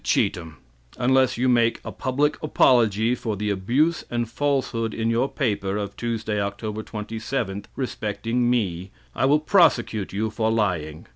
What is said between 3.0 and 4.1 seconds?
for the abuse